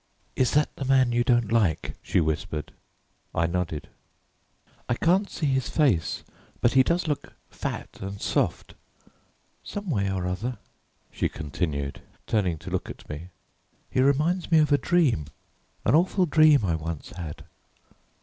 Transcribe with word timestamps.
"Is 0.35 0.53
that 0.55 0.75
the 0.75 0.83
man 0.85 1.11
you 1.11 1.23
don't 1.23 1.51
like?" 1.51 1.93
she 2.01 2.19
whispered. 2.19 2.71
I 3.35 3.45
nodded. 3.45 3.87
"I 4.89 4.95
can't 4.95 5.29
see 5.29 5.45
his 5.45 5.69
face, 5.69 6.23
but 6.59 6.73
he 6.73 6.81
does 6.81 7.07
look 7.07 7.33
fat 7.51 7.99
and 8.01 8.19
soft. 8.19 8.73
Someway 9.63 10.09
or 10.09 10.25
other," 10.25 10.57
she 11.11 11.29
continued, 11.29 12.01
turning 12.25 12.57
to 12.57 12.71
look 12.71 12.89
at 12.89 13.07
me, 13.11 13.27
"he 13.91 14.01
reminds 14.01 14.49
me 14.49 14.57
of 14.57 14.71
a 14.71 14.77
dream, 14.79 15.25
an 15.85 15.93
awful 15.93 16.25
dream 16.25 16.65
I 16.65 16.73
once 16.73 17.11
had. 17.11 17.43